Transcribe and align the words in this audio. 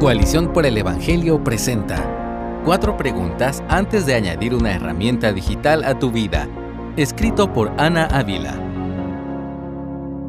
Coalición 0.00 0.50
por 0.54 0.64
el 0.64 0.78
Evangelio 0.78 1.44
presenta 1.44 2.62
Cuatro 2.64 2.96
preguntas 2.96 3.62
antes 3.68 4.06
de 4.06 4.14
añadir 4.14 4.54
una 4.54 4.72
herramienta 4.72 5.30
digital 5.34 5.84
a 5.84 5.98
tu 5.98 6.10
vida. 6.10 6.48
Escrito 6.96 7.52
por 7.52 7.70
Ana 7.76 8.06
Ávila. 8.06 8.58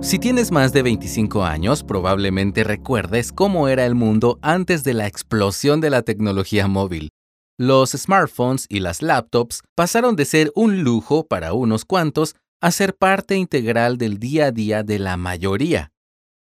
Si 0.01 0.19
tienes 0.19 0.51
más 0.51 0.73
de 0.73 0.81
25 0.81 1.45
años, 1.45 1.85
probablemente 1.85 2.65
recuerdes 2.65 3.31
cómo 3.31 3.69
era 3.69 3.85
el 3.85 3.95
mundo 3.95 4.39
antes 4.41 4.83
de 4.83 4.93
la 4.93 5.07
explosión 5.07 5.79
de 5.79 5.89
la 5.89 6.01
tecnología 6.01 6.67
móvil. 6.67 7.07
Los 7.57 7.91
smartphones 7.91 8.65
y 8.67 8.81
las 8.81 9.01
laptops 9.01 9.61
pasaron 9.73 10.17
de 10.17 10.25
ser 10.25 10.51
un 10.53 10.83
lujo 10.83 11.25
para 11.27 11.53
unos 11.53 11.85
cuantos 11.85 12.35
a 12.59 12.71
ser 12.71 12.93
parte 12.93 13.37
integral 13.37 13.97
del 13.97 14.19
día 14.19 14.47
a 14.47 14.51
día 14.51 14.83
de 14.83 14.99
la 14.99 15.15
mayoría. 15.15 15.90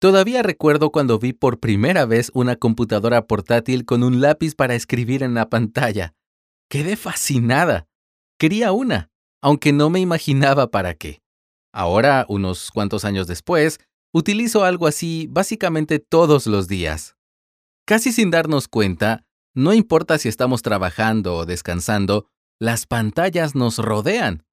Todavía 0.05 0.43
recuerdo 0.43 0.93
cuando 0.93 1.19
vi 1.19 1.33
por 1.33 1.61
primera 1.61 2.05
vez 2.05 2.31
una 2.35 2.57
computadora 2.57 3.27
portátil 3.27 3.87
con 3.87 4.03
un 4.03 4.21
lápiz 4.21 4.55
para 4.55 4.75
escribir 4.75 5.23
en 5.23 5.33
la 5.33 5.49
pantalla. 5.49 6.13
Quedé 6.69 6.97
fascinada. 6.97 7.87
Quería 8.39 8.73
una, 8.73 9.09
aunque 9.41 9.73
no 9.73 9.89
me 9.89 10.01
imaginaba 10.01 10.71
para 10.71 10.93
qué. 10.93 11.23
Ahora, 11.73 12.27
unos 12.29 12.71
cuantos 12.71 13.07
años 13.07 13.27
después, 13.27 13.79
utilizo 14.13 14.65
algo 14.65 14.89
así 14.89 15.27
básicamente 15.31 16.01
todos 16.01 16.47
los 16.47 16.69
días. 16.69 17.17
Casi 17.87 18.13
sin 18.13 18.31
darnos 18.31 18.69
cuenta, 18.69 19.25
no 19.55 19.73
importa 19.73 20.19
si 20.19 20.29
estamos 20.29 20.61
trabajando 20.61 21.35
o 21.35 21.47
descansando, 21.47 22.27
las 22.61 22.85
pantallas 22.85 23.55
nos 23.55 23.79
rodean. 23.79 24.45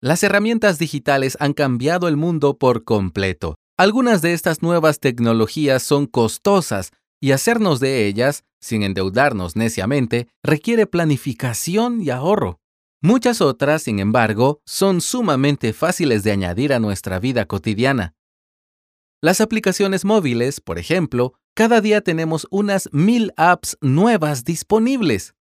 Las 0.00 0.22
herramientas 0.22 0.78
digitales 0.78 1.36
han 1.40 1.52
cambiado 1.52 2.06
el 2.06 2.16
mundo 2.16 2.58
por 2.58 2.84
completo. 2.84 3.56
Algunas 3.80 4.20
de 4.20 4.34
estas 4.34 4.60
nuevas 4.60 5.00
tecnologías 5.00 5.82
son 5.82 6.04
costosas 6.04 6.92
y 7.18 7.32
hacernos 7.32 7.80
de 7.80 8.06
ellas, 8.06 8.44
sin 8.60 8.82
endeudarnos 8.82 9.56
neciamente, 9.56 10.28
requiere 10.42 10.86
planificación 10.86 12.02
y 12.02 12.10
ahorro. 12.10 12.60
Muchas 13.00 13.40
otras, 13.40 13.84
sin 13.84 13.98
embargo, 13.98 14.60
son 14.66 15.00
sumamente 15.00 15.72
fáciles 15.72 16.24
de 16.24 16.30
añadir 16.30 16.74
a 16.74 16.78
nuestra 16.78 17.18
vida 17.20 17.46
cotidiana. 17.46 18.14
Las 19.22 19.40
aplicaciones 19.40 20.04
móviles, 20.04 20.60
por 20.60 20.78
ejemplo, 20.78 21.32
cada 21.54 21.80
día 21.80 22.02
tenemos 22.02 22.46
unas 22.50 22.90
mil 22.92 23.32
apps 23.38 23.78
nuevas 23.80 24.44
disponibles. 24.44 25.34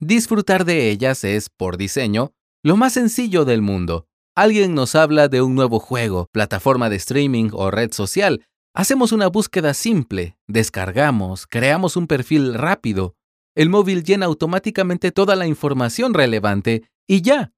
Disfrutar 0.00 0.64
de 0.64 0.90
ellas 0.90 1.22
es, 1.22 1.50
por 1.50 1.76
diseño, 1.76 2.34
lo 2.64 2.76
más 2.76 2.94
sencillo 2.94 3.44
del 3.44 3.62
mundo. 3.62 4.08
Alguien 4.38 4.74
nos 4.74 4.94
habla 4.94 5.28
de 5.28 5.40
un 5.40 5.54
nuevo 5.54 5.80
juego, 5.80 6.28
plataforma 6.30 6.90
de 6.90 6.96
streaming 6.96 7.48
o 7.54 7.70
red 7.70 7.92
social. 7.92 8.44
Hacemos 8.74 9.12
una 9.12 9.28
búsqueda 9.28 9.72
simple, 9.72 10.36
descargamos, 10.46 11.46
creamos 11.46 11.96
un 11.96 12.06
perfil 12.06 12.52
rápido. 12.52 13.14
El 13.54 13.70
móvil 13.70 14.04
llena 14.04 14.26
automáticamente 14.26 15.10
toda 15.10 15.36
la 15.36 15.46
información 15.46 16.12
relevante 16.12 16.82
y 17.08 17.22
ya. 17.22 17.54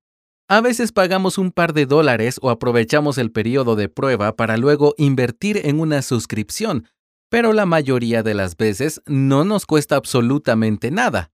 A 0.48 0.60
veces 0.60 0.92
pagamos 0.92 1.36
un 1.36 1.50
par 1.50 1.72
de 1.72 1.84
dólares 1.84 2.38
o 2.42 2.48
aprovechamos 2.48 3.18
el 3.18 3.32
periodo 3.32 3.74
de 3.74 3.88
prueba 3.88 4.36
para 4.36 4.56
luego 4.56 4.94
invertir 4.98 5.60
en 5.64 5.80
una 5.80 6.00
suscripción, 6.00 6.86
pero 7.28 7.52
la 7.52 7.66
mayoría 7.66 8.22
de 8.22 8.34
las 8.34 8.56
veces 8.56 9.02
no 9.04 9.44
nos 9.44 9.66
cuesta 9.66 9.96
absolutamente 9.96 10.92
nada. 10.92 11.32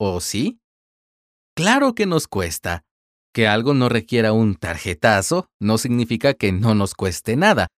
¿O 0.00 0.20
sí? 0.20 0.60
Claro 1.54 1.94
que 1.94 2.06
nos 2.06 2.26
cuesta. 2.26 2.82
Que 3.32 3.46
algo 3.46 3.74
no 3.74 3.88
requiera 3.88 4.32
un 4.32 4.56
tarjetazo 4.56 5.46
no 5.60 5.78
significa 5.78 6.34
que 6.34 6.52
no 6.52 6.74
nos 6.74 6.94
cueste 6.94 7.36
nada. 7.36 7.68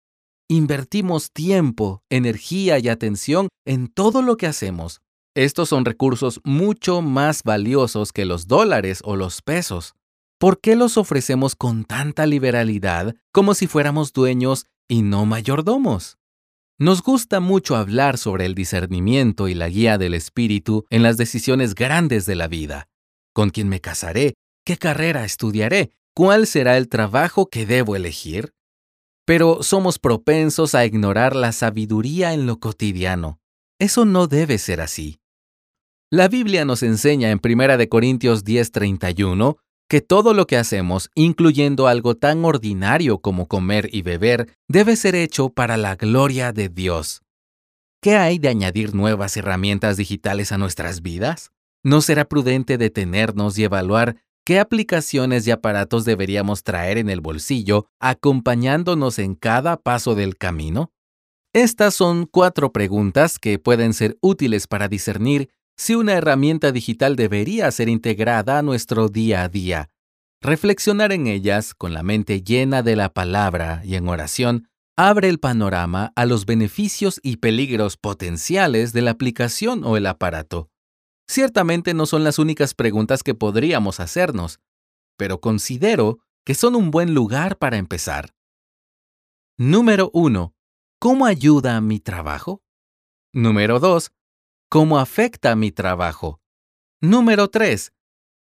Invertimos 0.49 1.31
tiempo, 1.31 2.01
energía 2.09 2.79
y 2.79 2.89
atención 2.89 3.49
en 3.65 3.87
todo 3.87 4.21
lo 4.21 4.35
que 4.35 4.47
hacemos. 4.47 5.01
Estos 5.35 5.69
son 5.69 5.85
recursos 5.85 6.41
mucho 6.43 7.01
más 7.01 7.43
valiosos 7.43 8.11
que 8.11 8.25
los 8.25 8.47
dólares 8.47 9.01
o 9.03 9.15
los 9.15 9.41
pesos. 9.41 9.93
¿Por 10.39 10.59
qué 10.59 10.75
los 10.75 10.97
ofrecemos 10.97 11.55
con 11.55 11.85
tanta 11.85 12.25
liberalidad 12.25 13.15
como 13.31 13.53
si 13.53 13.67
fuéramos 13.67 14.11
dueños 14.11 14.65
y 14.87 15.01
no 15.01 15.25
mayordomos? 15.25 16.17
Nos 16.79 17.01
gusta 17.01 17.39
mucho 17.39 17.75
hablar 17.75 18.17
sobre 18.17 18.45
el 18.45 18.55
discernimiento 18.55 19.47
y 19.47 19.53
la 19.53 19.69
guía 19.69 19.97
del 19.97 20.15
espíritu 20.15 20.85
en 20.89 21.03
las 21.03 21.17
decisiones 21.17 21.75
grandes 21.75 22.25
de 22.25 22.35
la 22.35 22.47
vida. 22.47 22.87
¿Con 23.33 23.51
quién 23.51 23.69
me 23.69 23.79
casaré? 23.79 24.33
¿Qué 24.65 24.77
carrera 24.77 25.25
estudiaré? 25.25 25.91
¿Cuál 26.15 26.47
será 26.47 26.77
el 26.77 26.87
trabajo 26.87 27.47
que 27.49 27.65
debo 27.65 27.97
elegir? 27.97 28.53
Pero 29.25 29.61
somos 29.61 29.99
propensos 29.99 30.73
a 30.73 30.85
ignorar 30.85 31.35
la 31.35 31.51
sabiduría 31.51 32.33
en 32.33 32.45
lo 32.45 32.59
cotidiano. 32.59 33.39
Eso 33.77 34.05
no 34.05 34.27
debe 34.27 34.57
ser 34.57 34.79
así. 34.79 35.19
La 36.09 36.29
Biblia 36.29 36.63
nos 36.63 36.81
enseña 36.81 37.31
en 37.31 37.41
1 37.43 37.89
Corintios 37.89 38.45
10:31 38.45 39.57
que 39.89 39.99
todo 39.99 40.33
lo 40.33 40.47
que 40.47 40.55
hacemos, 40.55 41.09
incluyendo 41.13 41.87
algo 41.87 42.15
tan 42.15 42.45
ordinario 42.45 43.19
como 43.19 43.47
comer 43.49 43.89
y 43.91 44.01
beber, 44.01 44.57
debe 44.69 44.95
ser 44.95 45.15
hecho 45.15 45.49
para 45.49 45.75
la 45.75 45.95
gloria 45.97 46.53
de 46.53 46.69
Dios. 46.69 47.21
¿Qué 48.01 48.15
hay 48.15 48.39
de 48.39 48.47
añadir 48.47 48.95
nuevas 48.95 49.35
herramientas 49.35 49.97
digitales 49.97 50.53
a 50.53 50.57
nuestras 50.57 51.01
vidas? 51.01 51.51
¿No 51.83 52.01
será 52.01 52.25
prudente 52.25 52.77
detenernos 52.77 53.57
y 53.57 53.65
evaluar 53.65 54.15
¿Qué 54.45 54.59
aplicaciones 54.59 55.47
y 55.47 55.51
aparatos 55.51 56.03
deberíamos 56.03 56.63
traer 56.63 56.97
en 56.97 57.09
el 57.09 57.21
bolsillo 57.21 57.87
acompañándonos 58.01 59.17
en 59.17 59.35
cada 59.35 59.77
paso 59.77 60.15
del 60.15 60.35
camino? 60.35 60.91
Estas 61.53 61.93
son 61.95 62.25
cuatro 62.25 62.73
preguntas 62.73 63.39
que 63.39 63.57
pueden 63.57 63.93
ser 63.93 64.17
útiles 64.19 64.67
para 64.67 64.89
discernir 64.89 65.49
si 65.77 65.95
una 65.95 66.13
herramienta 66.13 66.73
digital 66.73 67.15
debería 67.15 67.71
ser 67.71 67.87
integrada 67.87 68.59
a 68.59 68.63
nuestro 68.63 69.07
día 69.07 69.43
a 69.43 69.49
día. 69.49 69.89
Reflexionar 70.41 71.13
en 71.13 71.27
ellas 71.27 71.73
con 71.73 71.93
la 71.93 72.03
mente 72.03 72.41
llena 72.41 72.83
de 72.83 72.97
la 72.97 73.13
palabra 73.13 73.81
y 73.85 73.95
en 73.95 74.09
oración 74.09 74.67
abre 74.97 75.29
el 75.29 75.39
panorama 75.39 76.11
a 76.17 76.25
los 76.25 76.45
beneficios 76.45 77.21
y 77.23 77.37
peligros 77.37 77.95
potenciales 77.95 78.91
de 78.91 79.03
la 79.03 79.11
aplicación 79.11 79.85
o 79.85 79.95
el 79.95 80.05
aparato. 80.05 80.72
Ciertamente 81.27 81.93
no 81.93 82.05
son 82.05 82.23
las 82.23 82.39
únicas 82.39 82.73
preguntas 82.73 83.23
que 83.23 83.33
podríamos 83.35 83.99
hacernos, 83.99 84.59
pero 85.17 85.39
considero 85.39 86.19
que 86.45 86.55
son 86.55 86.75
un 86.75 86.91
buen 86.91 87.13
lugar 87.13 87.57
para 87.57 87.77
empezar. 87.77 88.35
Número 89.57 90.09
1. 90.13 90.53
¿Cómo 90.99 91.25
ayuda 91.25 91.79
mi 91.81 91.99
trabajo? 91.99 92.61
Número 93.33 93.79
2. 93.79 94.11
¿Cómo 94.69 94.99
afecta 94.99 95.55
mi 95.55 95.71
trabajo? 95.71 96.41
Número 97.01 97.49
3. 97.49 97.93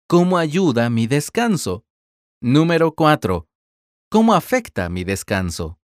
¿Cómo 0.09 0.39
ayuda 0.39 0.91
mi 0.91 1.07
descanso? 1.07 1.85
Número 2.41 2.95
4. 2.95 3.49
¿Cómo 4.11 4.35
afecta 4.35 4.89
mi 4.89 5.05
descanso? 5.05 5.79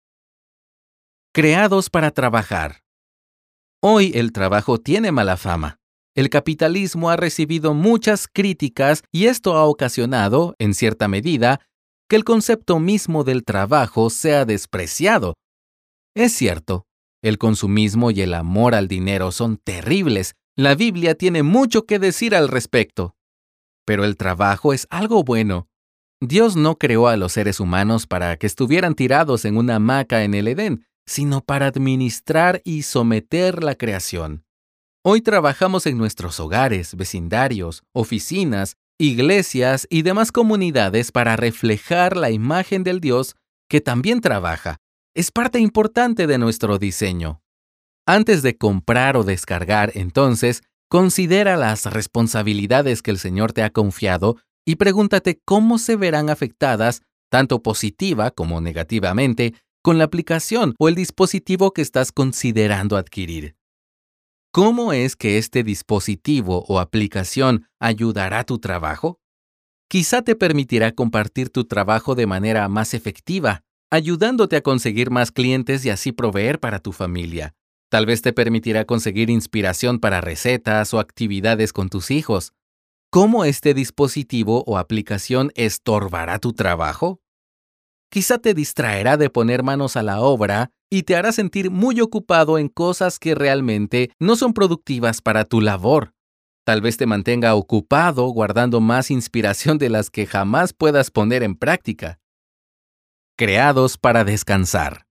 Creados 1.33 1.91
para 1.91 2.11
trabajar. 2.13 2.83
Hoy 3.81 4.13
el 4.15 4.33
trabajo 4.33 4.79
tiene 4.79 5.13
mala 5.13 5.37
fama. 5.37 5.81
El 6.17 6.31
capitalismo 6.31 7.11
ha 7.11 7.17
recibido 7.17 7.75
muchas 7.75 8.27
críticas 8.27 9.05
y 9.13 9.27
esto 9.27 9.55
ha 9.59 9.67
ocasionado, 9.67 10.57
en 10.59 10.73
cierta 10.73 11.09
medida, 11.09 11.61
que 12.09 12.17
el 12.17 12.25
concepto 12.25 12.81
mismo 12.81 13.23
del 13.23 13.45
trabajo 13.45 14.09
sea 14.09 14.47
despreciado. 14.47 15.35
Es 16.15 16.33
cierto, 16.33 16.87
el 17.23 17.37
consumismo 17.37 18.11
y 18.13 18.23
el 18.23 18.33
amor 18.33 18.75
al 18.75 18.89
dinero 18.89 19.31
son 19.31 19.59
terribles. 19.59 20.37
La 20.57 20.75
Biblia 20.75 21.15
tiene 21.17 21.43
mucho 21.43 21.85
que 21.85 21.99
decir 21.99 22.35
al 22.35 22.49
respecto. 22.49 23.15
Pero 23.85 24.07
el 24.07 24.17
trabajo 24.17 24.73
es 24.73 24.87
algo 24.89 25.23
bueno. 25.23 25.69
Dios 26.23 26.57
no 26.57 26.77
creó 26.77 27.09
a 27.09 27.19
los 27.19 27.33
seres 27.33 27.61
humanos 27.61 28.07
para 28.07 28.39
que 28.39 28.47
estuvieran 28.47 28.95
tirados 28.95 29.45
en 29.45 29.59
una 29.59 29.77
hamaca 29.77 30.25
en 30.25 30.33
el 30.33 30.49
Edén, 30.49 30.87
sino 31.05 31.43
para 31.43 31.67
administrar 31.67 32.63
y 32.65 32.85
someter 32.85 33.63
la 33.63 33.75
creación. 33.75 34.46
Hoy 35.09 35.21
trabajamos 35.21 35.87
en 35.87 35.99
nuestros 35.99 36.41
hogares, 36.41 36.97
vecindarios, 36.97 37.85
oficinas, 37.93 38.77
iglesias 38.99 39.87
y 39.89 40.03
demás 40.03 40.33
comunidades 40.33 41.13
para 41.13 41.37
reflejar 41.37 42.17
la 42.17 42.33
imagen 42.33 42.83
del 42.83 43.01
Dios 43.01 43.37
que 43.71 43.81
también 43.81 44.21
trabaja. 44.21 44.79
Es 45.15 45.31
parte 45.31 45.61
importante 45.61 46.27
de 46.27 46.39
nuestro 46.39 46.81
diseño. 46.81 47.41
Antes 48.05 48.43
de 48.43 48.59
comprar 48.59 49.17
o 49.17 49.23
descargar, 49.23 49.93
entonces, 49.95 50.65
considera 50.91 51.57
las 51.57 51.85
responsabilidades 51.85 53.01
que 53.01 53.13
el 53.13 53.19
Señor 53.19 53.53
te 53.53 53.63
ha 53.63 53.71
confiado 53.71 54.39
y 54.67 54.75
pregúntate 54.75 55.41
cómo 55.45 55.79
se 55.79 55.95
verán 55.95 56.31
afectadas, 56.31 57.03
tanto 57.31 57.63
positiva 57.63 58.33
como 58.33 58.61
negativamente, 58.61 59.55
con 59.85 59.99
la 59.99 60.05
aplicación 60.05 60.75
o 60.81 60.89
el 60.89 60.97
dispositivo 60.97 61.73
que 61.73 61.83
estás 61.83 62.11
considerando 62.11 62.97
adquirir. 62.97 63.55
¿Cómo 64.57 64.95
es 64.95 65.17
que 65.17 65.37
este 65.37 65.63
dispositivo 65.63 66.65
o 66.67 66.81
aplicación 66.81 67.67
ayudará 67.79 68.43
tu 68.43 68.59
trabajo? 68.59 69.21
Quizá 69.87 70.23
te 70.23 70.35
permitirá 70.35 70.93
compartir 70.93 71.51
tu 71.51 71.67
trabajo 71.67 72.15
de 72.15 72.27
manera 72.27 72.67
más 72.71 72.95
efectiva, 72.95 73.65
ayudándote 73.91 74.57
a 74.57 74.63
conseguir 74.63 75.11
más 75.11 75.31
clientes 75.31 75.85
y 75.85 75.91
así 75.91 76.11
proveer 76.11 76.59
para 76.59 76.79
tu 76.79 76.93
familia. 76.93 77.53
Tal 77.91 78.07
vez 78.07 78.23
te 78.23 78.33
permitirá 78.33 78.87
conseguir 78.87 79.29
inspiración 79.29 79.99
para 79.99 80.23
recetas 80.23 80.95
o 80.95 81.01
actividades 81.01 81.75
con 81.75 81.91
tus 81.91 82.11
hijos. 82.11 82.55
¿Cómo 83.11 83.45
este 83.45 83.75
dispositivo 83.75 84.65
o 84.67 84.79
aplicación 84.79 85.53
estorbará 85.55 86.39
tu 86.39 86.55
trabajo? 86.55 87.21
Quizá 88.11 88.39
te 88.39 88.55
distraerá 88.55 89.17
de 89.17 89.31
poner 89.31 89.63
manos 89.63 89.97
a 89.97 90.03
la 90.03 90.21
obra 90.21 90.71
y 90.91 91.03
te 91.03 91.17
hará 91.17 91.33
sentir 91.33 91.71
muy 91.71 92.01
ocupado 92.01 92.59
en 92.59 92.69
cosas 92.69 93.19
que 93.19 93.35
realmente 93.35 94.11
no 94.19 94.37
son 94.37 94.53
productivas 94.53 95.21
para 95.21 95.45
tu 95.45 95.61
labor. 95.61 96.13
Tal 96.65 96.81
vez 96.81 96.97
te 96.97 97.07
mantenga 97.07 97.55
ocupado 97.55 98.27
guardando 98.27 98.81
más 98.81 99.11
inspiración 99.11 99.79
de 99.79 99.89
las 99.89 100.11
que 100.11 100.27
jamás 100.27 100.73
puedas 100.73 101.11
poner 101.11 101.43
en 101.43 101.55
práctica. 101.55 102.19
Creados 103.37 103.99
para 103.99 104.25
descansar. 104.25 105.07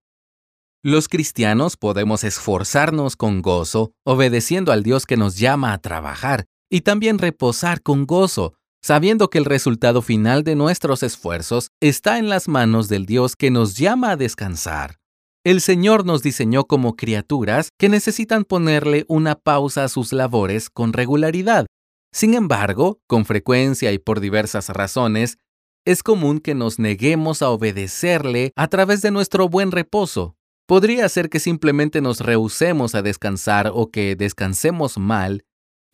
Los 0.84 1.08
cristianos 1.08 1.78
podemos 1.78 2.24
esforzarnos 2.24 3.16
con 3.16 3.42
gozo, 3.42 3.94
obedeciendo 4.04 4.72
al 4.72 4.84
Dios 4.84 5.06
que 5.06 5.18
nos 5.18 5.38
llama 5.38 5.74
a 5.74 5.80
trabajar, 5.80 6.46
y 6.70 6.82
también 6.82 7.18
reposar 7.18 7.82
con 7.82 8.06
gozo, 8.06 8.54
sabiendo 8.86 9.32
que 9.32 9.40
el 9.40 9.46
resultado 9.46 10.04
final 10.04 10.44
de 10.44 10.54
nuestros 10.54 11.02
esfuerzos 11.02 11.72
está 11.82 12.20
en 12.20 12.30
las 12.30 12.48
manos 12.48 12.88
del 12.88 13.08
Dios 13.08 13.36
que 13.36 13.50
nos 13.50 13.78
llama 13.78 14.12
a 14.12 14.16
descansar. 14.16 15.00
El 15.44 15.62
Señor 15.62 16.06
nos 16.06 16.22
diseñó 16.22 16.66
como 16.66 16.96
criaturas 16.96 17.70
que 17.80 17.90
necesitan 17.90 18.44
ponerle 18.44 19.04
una 19.08 19.34
pausa 19.34 19.86
a 19.86 19.90
sus 19.90 20.14
labores 20.14 20.70
con 20.70 20.94
regularidad. 20.94 21.66
Sin 22.14 22.36
embargo, 22.36 23.00
con 23.08 23.26
frecuencia 23.26 23.92
y 23.92 23.98
por 23.98 24.20
diversas 24.20 24.70
razones, 24.70 25.40
es 25.84 26.04
común 26.04 26.40
que 26.40 26.54
nos 26.54 26.78
neguemos 26.78 27.42
a 27.42 27.50
obedecerle 27.50 28.52
a 28.56 28.68
través 28.68 29.02
de 29.02 29.10
nuestro 29.10 29.50
buen 29.50 29.72
reposo. 29.72 30.36
Podría 30.68 31.10
ser 31.10 31.32
que 31.32 31.40
simplemente 31.40 32.02
nos 32.02 32.20
rehusemos 32.20 32.94
a 32.94 33.02
descansar 33.02 33.72
o 33.74 33.90
que 33.90 34.16
descansemos 34.16 35.00
mal, 35.00 35.44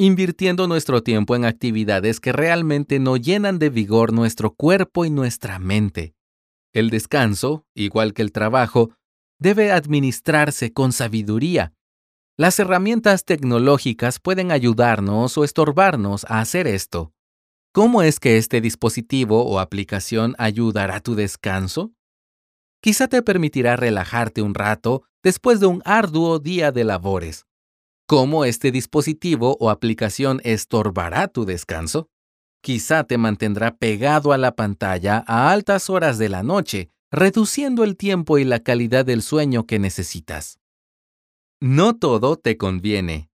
invirtiendo 0.02 0.68
nuestro 0.68 1.04
tiempo 1.04 1.36
en 1.36 1.46
actividades 1.46 2.20
que 2.20 2.32
realmente 2.32 2.98
no 2.98 3.18
llenan 3.18 3.60
de 3.60 3.70
vigor 3.70 4.14
nuestro 4.14 4.52
cuerpo 4.52 5.06
y 5.06 5.12
nuestra 5.12 5.60
mente. 5.60 6.16
El 6.74 6.90
descanso, 6.90 7.68
igual 7.76 8.16
que 8.16 8.24
el 8.24 8.32
trabajo, 8.32 8.90
debe 9.38 9.72
administrarse 9.72 10.74
con 10.74 10.92
sabiduría. 10.92 11.74
Las 12.36 12.58
herramientas 12.58 13.26
tecnológicas 13.26 14.20
pueden 14.20 14.52
ayudarnos 14.52 15.38
o 15.38 15.44
estorbarnos 15.44 16.26
a 16.26 16.40
hacer 16.40 16.66
esto. 16.66 17.14
¿Cómo 17.72 18.02
es 18.02 18.20
que 18.20 18.38
este 18.40 18.60
dispositivo 18.60 19.46
o 19.46 19.60
aplicación 19.60 20.34
ayudará 20.40 20.96
a 20.96 21.02
tu 21.02 21.14
descanso? 21.14 21.92
Quizá 22.82 23.08
te 23.08 23.22
permitirá 23.22 23.76
relajarte 23.76 24.42
un 24.42 24.56
rato 24.56 25.04
después 25.22 25.60
de 25.60 25.68
un 25.68 25.84
arduo 25.86 26.40
día 26.40 26.72
de 26.72 26.86
labores. 26.86 27.46
¿Cómo 28.12 28.44
este 28.44 28.74
dispositivo 28.74 29.56
o 29.62 29.70
aplicación 29.70 30.42
estorbará 30.44 31.30
tu 31.30 31.46
descanso? 31.46 32.10
Quizá 32.62 33.06
te 33.06 33.18
mantendrá 33.18 33.78
pegado 33.78 34.34
a 34.34 34.38
la 34.38 34.54
pantalla 34.54 35.24
a 35.28 35.50
altas 35.50 35.90
horas 35.90 36.18
de 36.18 36.28
la 36.28 36.44
noche, 36.44 36.90
reduciendo 37.10 37.86
el 37.86 37.96
tiempo 37.96 38.38
y 38.38 38.44
la 38.44 38.60
calidad 38.60 39.06
del 39.06 39.22
sueño 39.22 39.66
que 39.66 39.80
necesitas. 39.80 40.60
No 41.62 41.96
todo 41.96 42.36
te 42.36 42.58
conviene. 42.58 43.30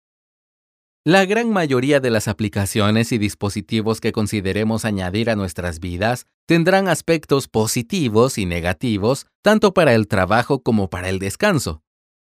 La 1.04 1.26
gran 1.26 1.50
mayoría 1.50 2.00
de 2.00 2.12
las 2.12 2.28
aplicaciones 2.28 3.12
y 3.12 3.18
dispositivos 3.18 4.00
que 4.00 4.12
consideremos 4.12 4.86
añadir 4.86 5.32
a 5.32 5.36
nuestras 5.36 5.80
vidas 5.80 6.28
tendrán 6.46 6.88
aspectos 6.88 7.48
positivos 7.48 8.38
y 8.38 8.46
negativos 8.46 9.26
tanto 9.42 9.74
para 9.74 9.96
el 9.96 10.08
trabajo 10.08 10.62
como 10.62 10.88
para 10.92 11.10
el 11.10 11.18
descanso. 11.18 11.82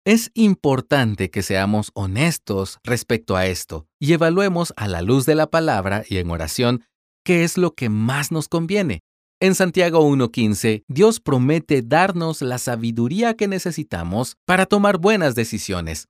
Es 0.05 0.31
importante 0.35 1.31
que 1.31 1.41
seamos 1.41 1.91
honestos 1.95 2.79
respecto 2.83 3.35
a 3.35 3.47
esto 3.47 3.87
y 3.99 4.13
evaluemos 4.13 4.73
a 4.77 4.87
la 4.87 5.01
luz 5.01 5.25
de 5.25 5.35
la 5.35 5.49
palabra 5.49 6.03
y 6.07 6.17
en 6.17 6.29
oración 6.29 6.83
qué 7.25 7.43
es 7.43 7.57
lo 7.57 7.73
que 7.73 7.89
más 7.89 8.31
nos 8.31 8.47
conviene 8.47 9.01
en 9.41 9.53
Santiago 9.53 10.09
1.15, 10.09 10.85
Dios 10.87 11.19
promete 11.19 11.81
darnos 11.83 12.41
la 12.41 12.57
sabiduría 12.57 13.35
que 13.35 13.47
necesitamos 13.47 14.37
para 14.45 14.65
tomar 14.65 14.97
buenas 14.97 15.35
decisiones. 15.35 16.07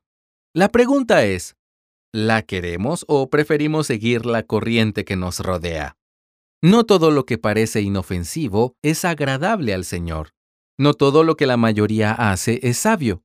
La 0.54 0.70
pregunta 0.70 1.26
es, 1.26 1.56
¿la 2.14 2.44
queremos 2.44 3.04
o 3.08 3.30
preferimos 3.30 3.88
seguir 3.88 4.26
la 4.26 4.44
corriente 4.44 5.06
que 5.06 5.16
nos 5.16 5.40
rodea? 5.40 5.98
No 6.62 6.86
todo 6.86 7.12
lo 7.12 7.26
que 7.26 7.38
parece 7.38 7.82
inofensivo 7.82 8.76
es 8.84 9.04
agradable 9.04 9.74
al 9.74 9.86
Señor. 9.86 10.30
No 10.78 10.94
todo 10.94 11.24
lo 11.24 11.36
que 11.36 11.46
la 11.46 11.58
mayoría 11.58 12.14
hace 12.14 12.60
es 12.62 12.78
sabio. 12.78 13.24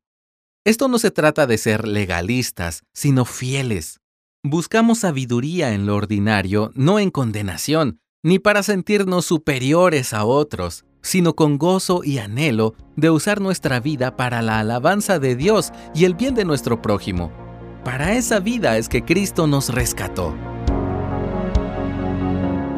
Esto 0.65 0.89
no 0.89 0.99
se 0.99 1.11
trata 1.11 1.47
de 1.47 1.57
ser 1.57 1.89
legalistas, 1.89 2.83
sino 2.93 3.25
fieles. 3.25 4.01
Buscamos 4.43 4.99
sabiduría 4.99 5.73
en 5.73 5.87
lo 5.87 5.97
ordinario, 5.97 6.71
no 6.75 6.99
en 6.99 7.11
condenación, 7.11 7.99
ni 8.23 8.39
para 8.39 8.63
sentirnos 8.63 9.25
superiores 9.25 10.13
a 10.13 10.27
otros, 10.27 10.85
sino 11.01 11.35
con 11.35 11.57
gozo 11.57 12.03
y 12.05 12.19
anhelo 12.19 12.75
de 12.95 13.09
usar 13.09 13.41
nuestra 13.41 13.81
vida 13.81 14.17
para 14.17 14.43
la 14.43 14.59
alabanza 14.59 15.19
de 15.19 15.35
Dios 15.35 15.73
y 15.95 16.05
el 16.05 16.15
bien 16.15 16.35
de 16.35 16.45
nuestro 16.45 16.83
prójimo. 16.83 17.33
Para 17.83 18.15
esa 18.15 18.39
vida 18.39 18.77
es 18.77 18.91
que 18.91 19.03
Cristo 19.03 19.47
nos 19.47 19.71
rescató. 19.71 20.37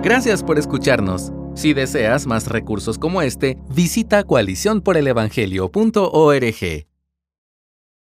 Gracias 0.04 0.44
por 0.44 0.56
escucharnos. 0.56 1.32
Si 1.56 1.74
deseas 1.74 2.26
más 2.26 2.46
recursos 2.46 2.96
como 2.96 3.22
este, 3.22 3.58
visita 3.74 4.22
coaliciónporelevangelio.org. 4.22 6.91